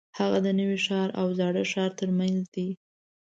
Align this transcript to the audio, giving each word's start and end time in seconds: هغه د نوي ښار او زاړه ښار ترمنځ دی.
هغه 0.19 0.39
د 0.45 0.47
نوي 0.59 0.77
ښار 0.85 1.09
او 1.19 1.27
زاړه 1.39 1.63
ښار 1.71 1.91
ترمنځ 1.99 2.39
دی. 2.55 2.69